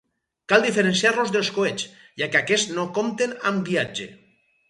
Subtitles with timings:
[0.51, 1.85] Cal diferenciar-los dels coets,
[2.21, 4.09] ja que aquests no compten amb guiatge.